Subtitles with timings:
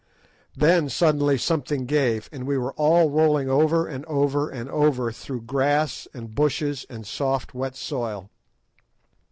[0.57, 5.41] Then suddenly something gave, and we were all rolling over and over and over through
[5.41, 8.31] grass and bushes and soft, wet soil.